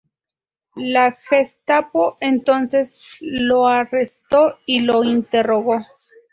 La 0.73 1.11
Gestapo 1.11 2.17
entonces 2.21 2.99
lo 3.21 3.67
arrestó 3.67 4.51
y 4.65 4.81
lo 4.81 5.03
interrogó. 5.03 5.77